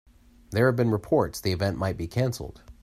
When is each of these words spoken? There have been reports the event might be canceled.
There 0.49 0.65
have 0.65 0.75
been 0.75 0.89
reports 0.89 1.39
the 1.39 1.51
event 1.51 1.77
might 1.77 1.95
be 1.95 2.07
canceled. 2.07 2.63